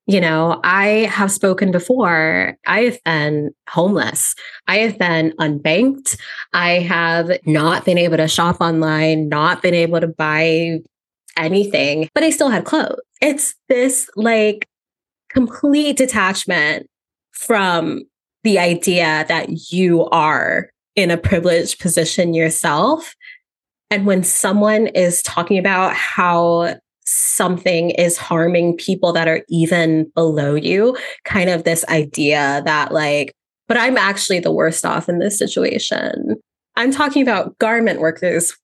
[0.07, 2.55] You know, I have spoken before.
[2.67, 4.35] I have been homeless.
[4.67, 6.19] I have been unbanked.
[6.53, 10.79] I have not been able to shop online, not been able to buy
[11.37, 12.99] anything, but I still had clothes.
[13.21, 14.67] It's this like
[15.29, 16.87] complete detachment
[17.31, 18.03] from
[18.43, 23.15] the idea that you are in a privileged position yourself.
[23.91, 30.55] And when someone is talking about how something is harming people that are even below
[30.55, 33.33] you, kind of this idea that, like,
[33.67, 36.35] but I'm actually the worst off in this situation.
[36.75, 38.55] I'm talking about garment workers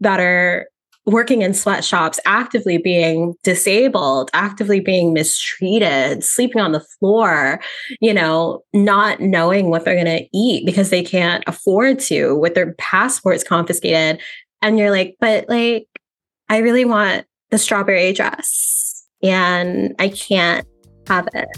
[0.00, 0.68] that are
[1.06, 7.60] working in sweatshops, actively being disabled, actively being mistreated, sleeping on the floor,
[8.00, 12.54] you know, not knowing what they're going to eat because they can't afford to with
[12.54, 14.20] their passports confiscated.
[14.62, 15.86] And you're like, but like,
[16.48, 20.66] I really want the strawberry dress and I can't
[21.06, 21.48] have it.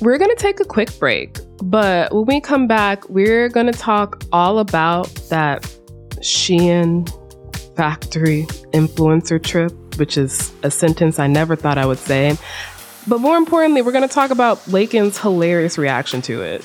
[0.00, 3.78] We're going to take a quick break, but when we come back, we're going to
[3.78, 5.62] talk all about that
[6.20, 7.06] Shein
[7.76, 12.36] factory influencer trip, which is a sentence I never thought I would say.
[13.06, 16.64] But more importantly, we're going to talk about Lakyn's hilarious reaction to it.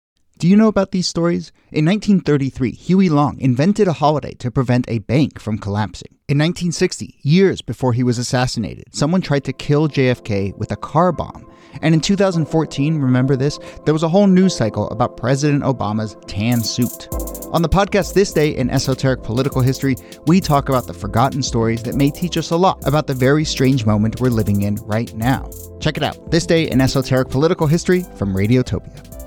[0.41, 1.51] Do you know about these stories?
[1.71, 6.17] In 1933, Huey Long invented a holiday to prevent a bank from collapsing.
[6.27, 11.11] In 1960, years before he was assassinated, someone tried to kill JFK with a car
[11.11, 11.47] bomb.
[11.83, 13.59] And in 2014, remember this?
[13.85, 17.07] There was a whole news cycle about President Obama's tan suit.
[17.53, 21.83] On the podcast This Day in Esoteric Political History, we talk about the forgotten stories
[21.83, 25.13] that may teach us a lot about the very strange moment we're living in right
[25.13, 25.51] now.
[25.79, 29.20] Check it out This Day in Esoteric Political History from Radiotopia.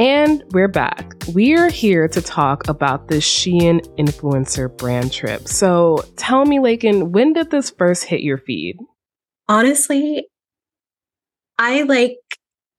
[0.00, 1.12] And we're back.
[1.34, 5.46] We're here to talk about the Shein influencer brand trip.
[5.46, 8.78] So tell me, Lakyn, when did this first hit your feed?
[9.46, 10.26] Honestly,
[11.58, 12.16] I like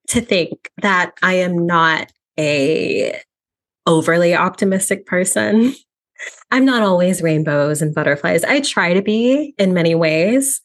[0.08, 3.20] to think that I am not a
[3.86, 5.76] overly optimistic person.
[6.50, 8.42] I'm not always rainbows and butterflies.
[8.42, 10.60] I try to be in many ways,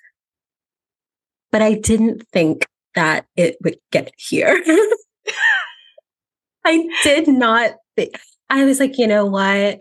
[1.52, 2.66] but I didn't think
[2.96, 4.60] that it would get here.
[6.68, 9.80] I did not think, I was like, you know what?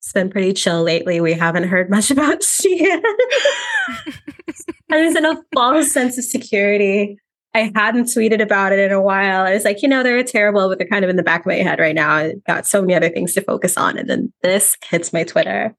[0.00, 1.20] It's been pretty chill lately.
[1.20, 3.00] We haven't heard much about Shein.
[4.90, 7.16] I was in a false sense of security.
[7.54, 9.46] I hadn't tweeted about it in a while.
[9.46, 11.46] I was like, you know, they're terrible, but they're kind of in the back of
[11.46, 12.10] my head right now.
[12.12, 13.96] I've got so many other things to focus on.
[13.96, 15.76] And then this hits my Twitter.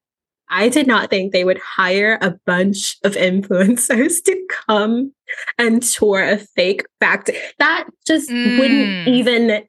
[0.50, 5.12] I did not think they would hire a bunch of influencers to come
[5.58, 7.38] and tour a fake factory.
[7.60, 8.58] That just mm.
[8.58, 9.68] wouldn't even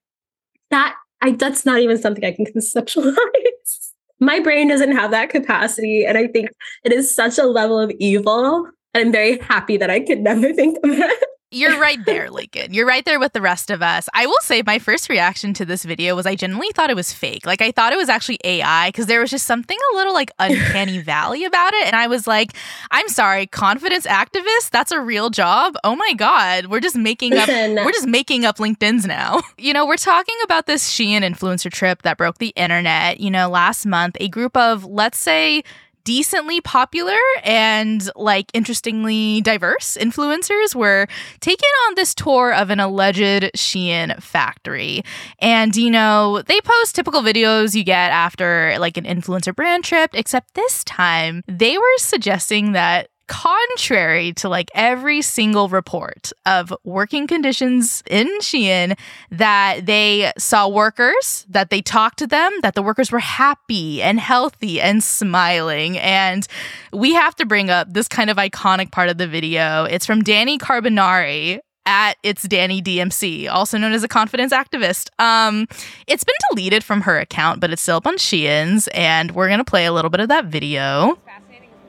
[0.71, 3.93] that I that's not even something I can conceptualize.
[4.21, 6.05] My brain doesn't have that capacity.
[6.05, 6.51] And I think
[6.85, 8.69] it is such a level of evil.
[8.95, 11.25] And I'm very happy that I could never think of it.
[11.51, 12.75] You're right there, Lakyn.
[12.75, 14.07] You're right there with the rest of us.
[14.13, 17.11] I will say my first reaction to this video was I genuinely thought it was
[17.11, 17.47] fake.
[17.47, 20.31] Like I thought it was actually AI because there was just something a little like
[20.39, 21.87] uncanny valley about it.
[21.87, 22.53] And I was like,
[22.91, 24.71] I'm sorry, confidence activist?
[24.73, 25.77] That's a real job?
[25.85, 26.67] Oh my God.
[26.67, 29.41] We're just making up we're just making up LinkedIn's now.
[29.61, 33.19] You know, we're talking about this Shein influencer trip that broke the internet.
[33.19, 35.65] You know, last month, a group of let's say
[36.09, 41.07] decently popular and like interestingly diverse influencers were
[41.41, 45.03] taken on this tour of an alleged Shein factory.
[45.39, 50.13] And, you know, they post typical videos you get after like an influencer brand trip,
[50.15, 57.27] except this time they were suggesting that contrary to like every single report of working
[57.27, 58.99] conditions in Shein,
[59.31, 64.19] that they saw workers, that they talked to them, that the workers were happy and
[64.19, 65.99] healthy and smiling.
[65.99, 66.47] And
[66.93, 69.85] we have to bring up this kind of iconic part of the video.
[69.85, 75.09] It's from Dani Carbonari, at it's Dani DMC, also known as a confidence activist.
[75.19, 75.67] Um,
[76.07, 79.65] it's been deleted from her account, but it's still up on Shein's, and we're gonna
[79.65, 81.19] play a little bit of that video.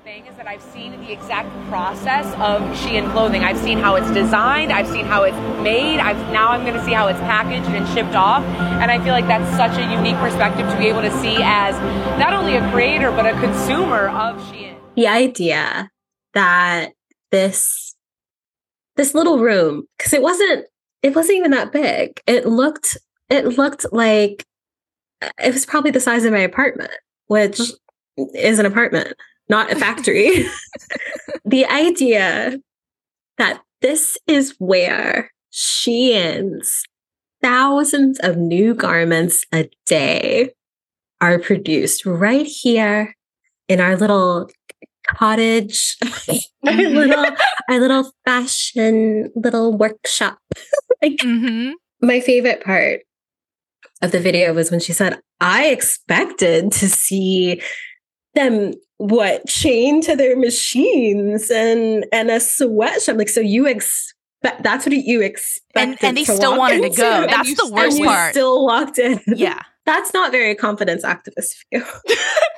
[0.10, 3.43] Thing is that I've seen the exact process of Shein clothing.
[3.43, 4.72] I've seen how it's designed.
[4.72, 5.99] I've seen how it's made.
[5.99, 8.43] I've now I'm going to see how it's packaged and shipped off.
[8.82, 11.76] And I feel like that's such a unique perspective to be able to see as
[12.18, 14.80] not only a creator but a consumer of Shein.
[14.95, 15.91] The idea
[16.34, 16.93] that
[17.30, 17.95] this
[18.95, 20.66] this little room because it wasn't
[21.03, 22.20] it wasn't even that big.
[22.26, 22.97] It looked
[23.30, 24.43] it looked like
[25.22, 26.93] it was probably the size of my apartment,
[27.28, 27.62] which
[28.34, 29.14] is an apartment,
[29.50, 30.45] not a factory.
[31.45, 32.60] the idea
[33.38, 36.84] that this is where Shein's
[37.41, 40.52] thousands of new garments a day
[41.22, 43.16] are produced right here
[43.68, 44.50] in our little
[45.08, 46.10] cottage, our
[46.74, 46.95] mm-hmm.
[46.95, 47.26] little
[47.70, 50.38] our little fashion little workshop.
[51.02, 51.72] like mm-hmm.
[52.02, 53.02] my favorite part
[54.02, 57.62] of the video was when she said, I expected to see
[58.34, 63.18] them what chained to their machines and and a sweatshop.
[63.18, 64.14] Like, so you expect
[64.62, 65.76] that's what you expect.
[65.76, 67.26] And, and they still wanted to go.
[67.28, 68.34] That's the worst part.
[68.34, 69.20] Still walked in.
[69.28, 69.62] Yeah.
[69.86, 71.84] That's not very confidence activist view.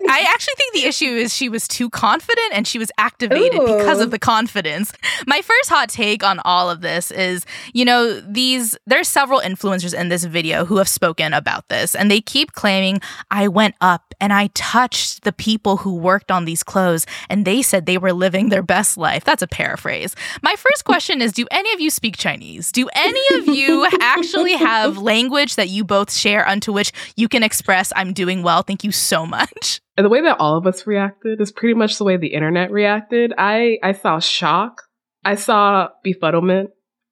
[0.09, 3.77] I actually think the issue is she was too confident and she was activated Ooh.
[3.77, 4.91] because of the confidence.
[5.25, 9.97] My first hot take on all of this is, you know, these there's several influencers
[9.97, 12.99] in this video who have spoken about this and they keep claiming
[13.29, 17.61] I went up and I touched the people who worked on these clothes and they
[17.61, 19.23] said they were living their best life.
[19.23, 20.15] That's a paraphrase.
[20.41, 22.71] My first question is do any of you speak Chinese?
[22.71, 27.43] Do any of you actually have language that you both share unto which you can
[27.43, 28.63] express I'm doing well.
[28.63, 29.81] Thank you so much.
[29.97, 32.71] And the way that all of us reacted is pretty much the way the internet
[32.71, 33.33] reacted.
[33.37, 34.83] I I saw shock.
[35.23, 36.69] I saw befuddlement.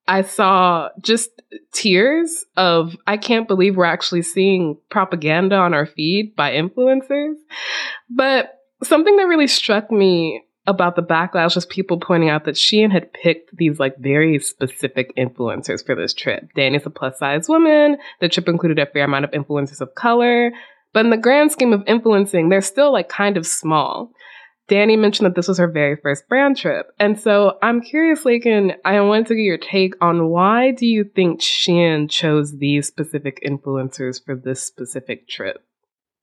[0.07, 1.29] I saw just
[1.71, 7.35] tears of I can't believe we're actually seeing propaganda on our feed by influencers.
[8.09, 12.91] But something that really struck me about the backlash was people pointing out that Shein
[12.91, 16.49] had picked these like very specific influencers for this trip.
[16.55, 17.97] Dani's a plus size woman.
[18.21, 20.51] The trip included a fair amount of influencers of color.
[20.93, 24.11] But in the grand scheme of influencing, they're still like kind of small.
[24.67, 26.87] Danny mentioned that this was her very first brand trip.
[26.99, 31.03] And so I'm curious, Lakyn, I wanted to get your take on why do you
[31.03, 35.57] think Shein chose these specific influencers for this specific trip?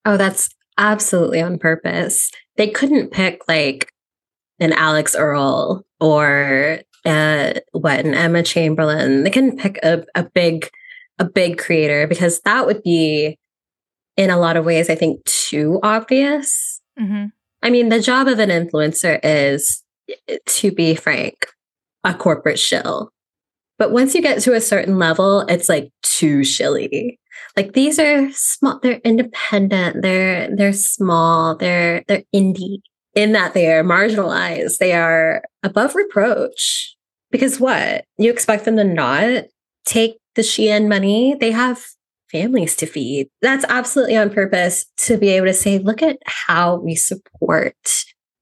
[0.04, 2.30] Oh, that's absolutely on purpose.
[2.56, 3.88] They couldn't pick like
[4.60, 9.22] an Alix Earle or uh, what an Emma Chamberlain.
[9.22, 10.70] They can pick a, a big
[11.18, 13.38] a big creator because that would be
[14.16, 16.80] in a lot of ways, I think, too obvious.
[16.98, 17.26] Mm-hmm.
[17.62, 19.82] I mean, the job of an influencer is,
[20.46, 21.46] to be frank,
[22.04, 23.10] a corporate shill.
[23.78, 27.18] But once you get to a certain level, it's like too shilly.
[27.56, 32.80] Like these are small, they're independent, they're they're small, they're they're indie
[33.16, 36.94] in that they are marginalized, they are above reproach.
[37.32, 38.04] Because what?
[38.18, 39.44] You expect them to not
[39.84, 41.34] take the Shein money?
[41.40, 41.84] They have
[42.30, 43.28] families to feed.
[43.42, 47.74] That's absolutely on purpose to be able to say, look at how we support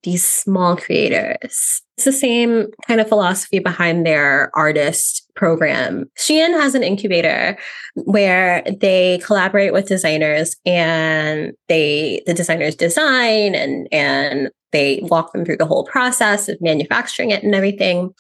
[0.03, 1.83] these small creators.
[1.97, 6.11] It's the same kind of philosophy behind their artist program.
[6.19, 7.57] Shein has an incubator
[7.95, 15.43] where they collaborate with designers and they the designers design and and they walk them
[15.45, 18.13] through the whole process of manufacturing it and everything.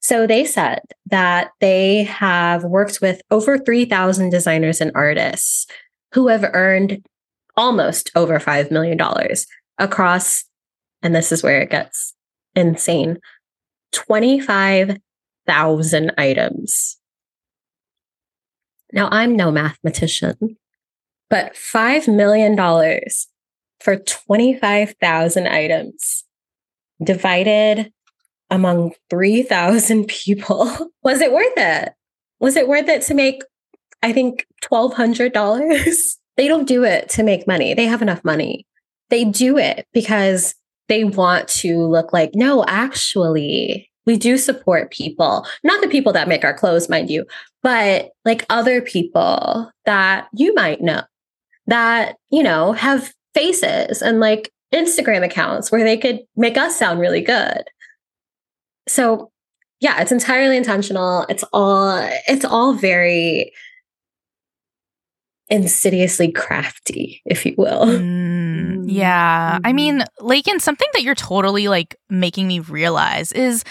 [0.00, 5.66] So they said that they have worked with over 3,000 designers and artists
[6.12, 7.04] who have earned
[7.56, 9.00] almost over $5 million
[9.78, 10.44] across,
[11.02, 12.14] and this is where it gets
[12.54, 13.18] insane
[13.92, 16.98] 25,000 items.
[18.92, 20.58] Now, I'm no mathematician,
[21.30, 22.54] but $5 million
[23.82, 26.24] for 25,000 items
[27.02, 27.92] divided
[28.50, 30.90] among 3,000 people.
[31.02, 31.92] Was it worth it?
[32.40, 33.42] Was it worth it to make,
[34.02, 36.16] I think, $1,200?
[36.36, 37.74] they don't do it to make money.
[37.74, 38.66] They have enough money.
[39.10, 40.54] They do it because
[40.88, 46.28] they want to look like, no, actually, we do support people, not the people that
[46.28, 47.24] make our clothes, mind you,
[47.62, 51.02] but like other people that you might know
[51.66, 57.00] that, you know, have faces and like Instagram accounts where they could make us sound
[57.00, 57.64] really good.
[58.88, 59.30] So,
[59.80, 61.26] yeah, it's entirely intentional.
[61.28, 61.96] It's all
[62.28, 63.52] it's all very
[65.48, 67.84] insidiously crafty, if you will.
[67.84, 69.58] Mm, yeah.
[69.62, 73.64] I mean, Lakyn, something that you're totally like making me realize is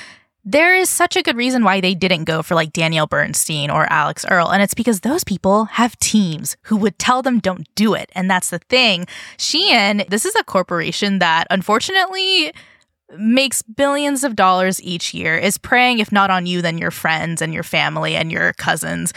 [0.43, 3.91] there is such a good reason why they didn't go for like Danielle Bernstein or
[3.91, 4.51] Alix Earle.
[4.51, 8.11] And it's because those people have teams who would tell them don't do it.
[8.15, 9.05] And that's the thing.
[9.37, 12.53] Shein, this is a corporation that unfortunately
[13.18, 17.41] makes billions of dollars each year is preying if not on you then your friends
[17.41, 19.14] and your family and your cousins.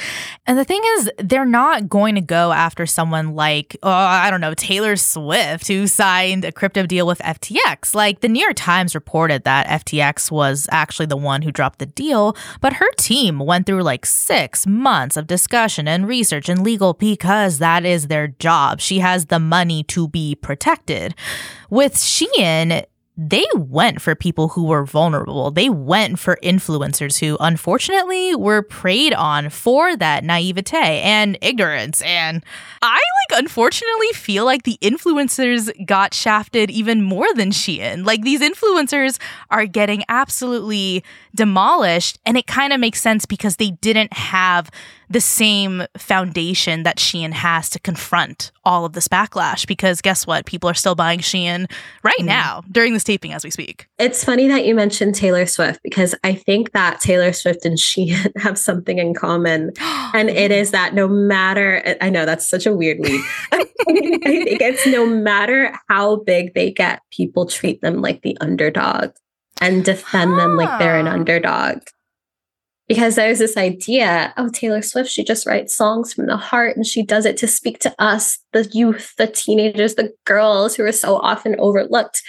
[0.46, 4.40] And the thing is they're not going to go after someone like oh, i don't
[4.40, 8.94] know taylor swift who signed a crypto deal with ftx like the new york times
[8.94, 13.66] reported that ftx was actually the one who dropped the deal but her team went
[13.66, 18.80] through like six months of discussion and research and legal because that is their job.
[18.80, 21.14] She has the money to be protected.
[21.70, 22.84] With shein
[23.16, 25.52] they went for people who were vulnerable.
[25.52, 32.02] They went for influencers who unfortunately were preyed on for that naivete and ignorance.
[32.02, 32.42] And
[32.82, 32.94] I
[33.30, 38.04] like unfortunately feel like the influencers got shafted even more than Shein.
[38.04, 41.04] Like these influencers are getting absolutely
[41.34, 44.70] demolished and it kind of makes sense because they didn't have
[45.10, 49.66] the same foundation that Shein has to confront all of this backlash.
[49.66, 50.46] Because guess what?
[50.46, 51.70] People are still buying Shein
[52.02, 52.24] right mm.
[52.24, 53.86] now during this taping as we speak.
[53.98, 58.32] It's funny that you mentioned Taylor Swift because I think that Taylor Swift and Shein
[58.38, 59.72] have something in common.
[60.14, 63.20] and it is that no matter, I know that's such a weird lead.
[63.52, 63.64] I
[64.44, 69.10] think it's no matter how big they get, people treat them like the underdog
[69.60, 70.36] and defend huh.
[70.36, 71.12] them like they're an ah.
[71.12, 71.78] underdog.
[72.88, 76.86] Because there's this idea oh taylor swift she just writes songs from the heart and
[76.86, 80.92] she does it to speak to us the youth the teenagers the girls who are
[80.92, 82.22] so often overlooked.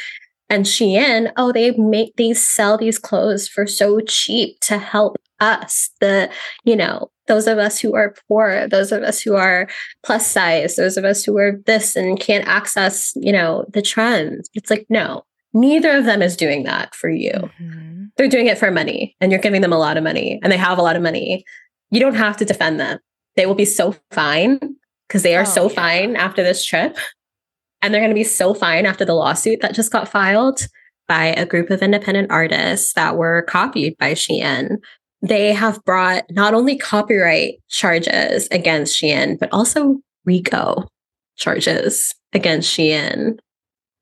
[0.49, 5.89] And shein oh they make these sell these clothes for so cheap to help us
[5.99, 6.31] the
[6.63, 9.67] you know those of us who are poor those of us who are
[10.03, 14.49] plus size those of us who are this and can't access you know the trends.
[14.53, 18.57] It's like no neither of them is doing that for you mm-hmm they're doing it
[18.57, 20.95] for money and you're giving them a lot of money and they have a lot
[20.95, 21.43] of money.
[21.91, 22.99] You don't have to defend them.
[23.35, 24.59] They will be so fine
[25.07, 25.75] because they are oh, so yeah.
[25.75, 26.97] fine after this trip.
[27.81, 30.67] And they're going to be so fine after the lawsuit that just got filed
[31.07, 34.77] by a group of independent artists that were copied by Shein.
[35.21, 40.87] They have brought not only copyright charges against Shein, but also RICO
[41.35, 43.37] charges against Shein,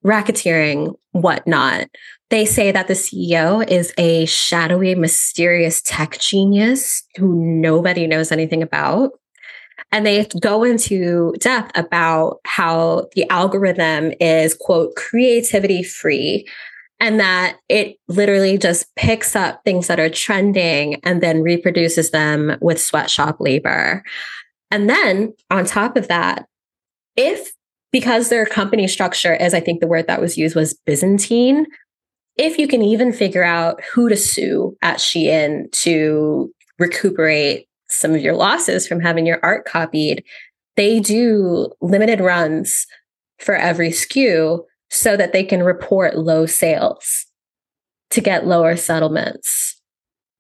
[0.06, 1.88] racketeering, whatnot.
[2.30, 8.64] They say that the CEO is a shadowy, mysterious tech genius who nobody knows anything
[8.64, 9.12] about.
[9.92, 16.48] And they go into depth about how the algorithm is, quote, creativity free,
[17.00, 22.58] and that it literally just picks up things that are trending and then reproduces them
[22.62, 24.04] with sweatshop labor.
[24.72, 26.48] And then on top of that,
[27.16, 27.52] if
[27.94, 31.68] because their company structure, as I think the word that was used was Byzantine,
[32.36, 38.22] if you can even figure out who to sue at Shein to recuperate some of
[38.22, 40.24] your losses from having your art copied,
[40.76, 42.88] they do limited runs
[43.38, 47.28] for every SKU so that they can report low sales
[48.10, 49.80] to get lower settlements.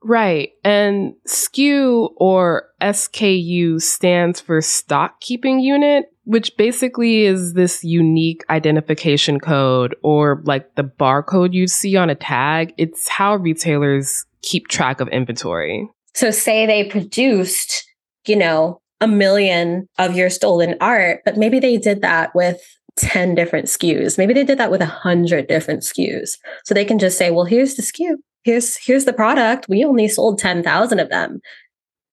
[0.01, 0.49] Right.
[0.63, 9.39] And SKU or SKU stands for stock keeping unit which basically is this unique identification
[9.39, 12.73] code or like the barcode you see on a tag.
[12.77, 15.87] It's how retailers keep track of inventory.
[16.13, 17.89] So, say they produced,
[18.27, 22.61] you know, a million of your stolen art, but maybe they did that with
[22.97, 24.17] 10 different SKUs.
[24.17, 26.37] Maybe they did that with a hundred different SKUs.
[26.63, 28.15] So they can just say, well, here's the SKU.
[28.43, 29.67] Here's here's the product.
[29.67, 31.39] We only sold 10,000 of them.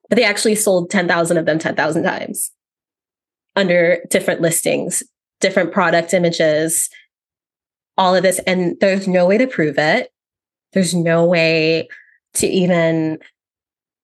[0.08, 2.50] But they actually sold 10,000 of them 10,000 times
[3.56, 5.02] under different listings,
[5.40, 6.88] different product images,
[7.96, 8.38] all of this.
[8.46, 10.10] And there's no way to prove it.
[10.72, 11.88] There's no way
[12.34, 13.18] to even,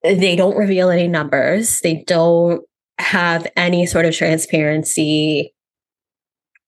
[0.03, 1.79] they don't reveal any numbers.
[1.79, 2.63] They don't
[2.99, 5.53] have any sort of transparency.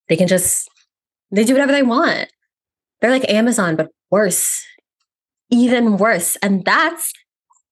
[0.08, 0.70] They can just,
[1.32, 2.30] they do whatever they want.
[3.02, 4.64] They're like Amazon, but worse,
[5.50, 6.36] even worse.
[6.38, 7.14] And that's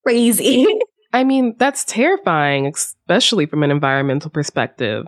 [0.04, 0.66] crazy.
[1.14, 5.08] I mean, that's terrifying, especially from an environmental perspective.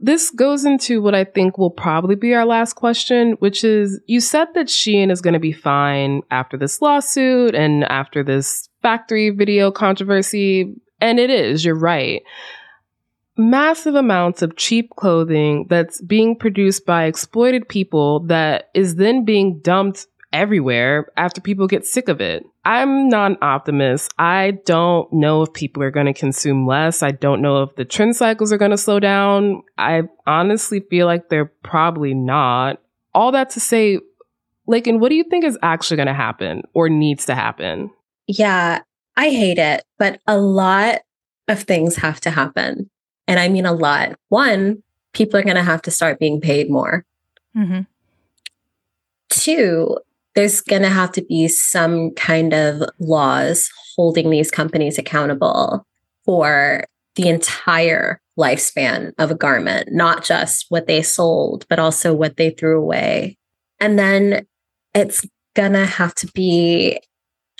[0.00, 4.20] this goes into what I think will probably be our last question, which is you
[4.20, 9.30] said that Shein is going to be fine after this lawsuit and after this factory
[9.30, 10.74] video controversy.
[11.00, 12.22] And it is, you're right.
[13.36, 19.58] Massive amounts of cheap clothing that's being produced by exploited people that is then being
[19.60, 22.44] dumped everywhere after people get sick of it.
[22.64, 24.12] I'm not an optimist.
[24.18, 27.02] I don't know if people are going to consume less.
[27.02, 29.62] I don't know if the trend cycles are going to slow down.
[29.78, 32.80] I honestly feel like they're probably not.
[33.14, 34.00] All that to say,
[34.68, 37.90] Lakyn, what do you think is actually going to happen or needs to happen?
[38.26, 38.80] Yeah,
[39.16, 41.02] I hate it, but a lot
[41.46, 42.90] of things have to happen.
[43.28, 44.18] And I mean a lot.
[44.30, 44.82] One,
[45.12, 47.04] people are going to have to start being paid more.
[47.56, 47.82] Mm-hmm.
[49.28, 49.98] Two,
[50.34, 55.86] there's going to have to be some kind of laws holding these companies accountable
[56.24, 62.36] for the entire lifespan of a garment, not just what they sold, but also what
[62.36, 63.36] they threw away.
[63.80, 64.46] And then
[64.94, 65.24] it's
[65.54, 67.00] going to have to be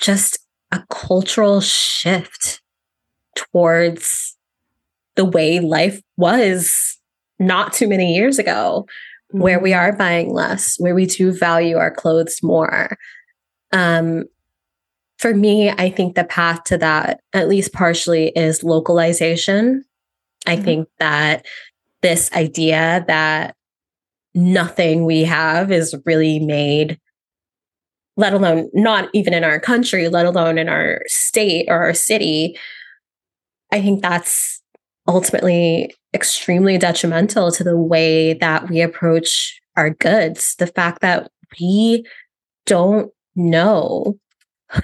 [0.00, 0.38] just
[0.72, 2.60] a cultural shift
[3.36, 4.36] towards
[5.14, 6.98] the way life was
[7.38, 8.86] not too many years ago
[9.42, 12.96] where we are buying less, where we do value our clothes more.
[13.72, 14.24] Um,
[15.18, 19.84] for me, I think the path to that, at least partially, is localization.
[20.46, 20.64] I Mm-hmm.
[20.64, 21.46] think that
[22.02, 23.56] this idea that
[24.34, 26.98] nothing we have is really made,
[28.16, 32.58] let alone not even in our country, let alone in our state or our city,
[33.72, 34.60] I think that's
[35.06, 40.54] ultimately extremely detrimental to the way that we approach our goods.
[40.56, 41.30] The fact that
[41.60, 42.06] we
[42.66, 44.18] don't know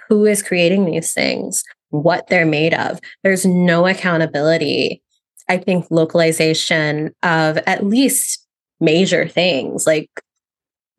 [0.08, 3.00] who is creating these things, what they're made of.
[3.22, 5.02] There's no accountability.
[5.48, 8.46] I think localization of at least
[8.80, 10.08] major things like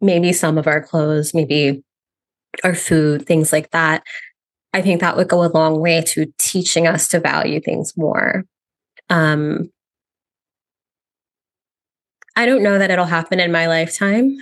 [0.01, 1.83] maybe some of our clothes, maybe
[2.63, 4.03] our food, things like that.
[4.73, 8.45] I think that would go a long way to teaching us to value things more.
[9.11, 9.69] Um,
[12.35, 14.37] I don't know that it'll happen in my lifetime.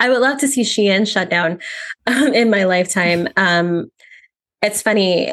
[0.00, 1.60] I would love to see Shein shut down
[2.06, 3.28] um, in my lifetime.
[3.36, 3.86] Um,
[4.60, 5.32] it's funny.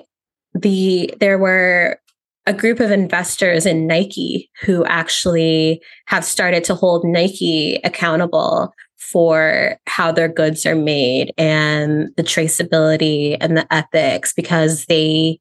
[0.53, 1.99] The there were
[2.45, 9.77] a group of investors in Nike who actually have started to hold Nike accountable for
[9.87, 15.39] how their goods are made and the traceability and the ethics because they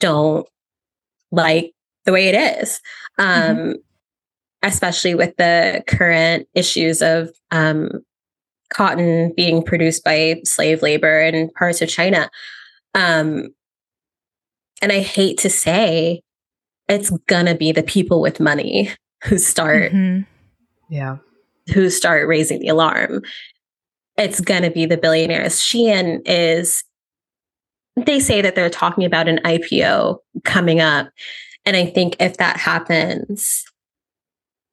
[0.00, 0.46] don't
[1.30, 1.72] like
[2.08, 2.80] the way it is.
[3.18, 3.74] Um,
[4.62, 7.90] especially with the current issues of um,
[8.70, 12.30] cotton being produced by slave labor in parts of China.
[12.94, 13.48] Um,
[14.80, 16.22] and I hate to say,
[16.88, 18.90] it's gonna be the people with money
[19.24, 19.92] who start
[20.88, 21.18] Yeah.
[21.74, 23.22] who start raising the alarm.
[24.16, 25.56] It's gonna be the billionaires.
[25.60, 26.84] Shein is.
[27.96, 31.10] They say that they're talking about an IPO coming up,
[31.68, 33.62] and I think if that happens,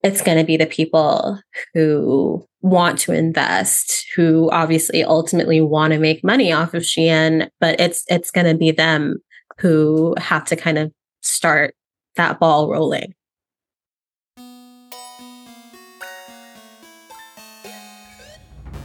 [0.01, 1.37] it's going to be the people
[1.73, 7.77] who want to invest, who obviously ultimately want to make money off of Shein, but
[7.81, 9.17] it's it's going to be them
[9.59, 10.89] who have to kind of
[11.19, 11.75] start
[12.15, 13.13] that ball rolling.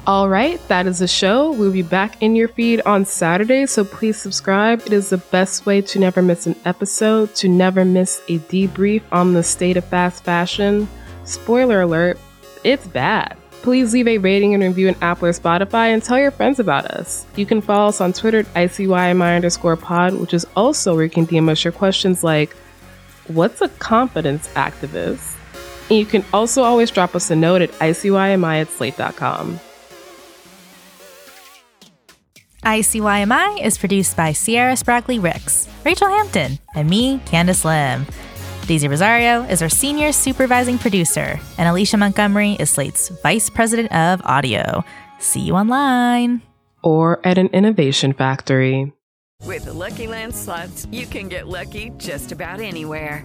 [0.06, 1.52] All right, that is the show.
[1.52, 4.80] We'll be back in your feed on Saturday, so please subscribe.
[4.86, 9.02] It is the best way to never miss an episode, to never miss a debrief
[9.12, 10.88] on the state of fast fashion.
[11.24, 12.18] Spoiler alert,
[12.64, 13.36] it's bad.
[13.62, 16.86] Please leave a rating and review in Apple or Spotify and tell your friends about
[16.86, 17.26] us.
[17.36, 21.10] You can follow us on Twitter at ICYMI underscore pod, which is also where you
[21.10, 22.56] can DM us your questions like,
[23.28, 25.36] What's a confidence activist?
[25.90, 29.60] And you can also always drop us a note at ICYMI at slate.com.
[32.62, 38.06] ICYMI is produced by Sierra Spragley Ricks, Rachelle Hampton, and me, Candice Lim.
[38.66, 44.20] Daisy Rosario is our senior supervising producer, and Alicia Montgomery is Slate's vice president of
[44.24, 44.84] audio.
[45.18, 46.42] See you online.
[46.84, 48.92] Or at an innovation factory.
[49.46, 53.24] With the Lucky Land slots, you can get lucky just about anywhere.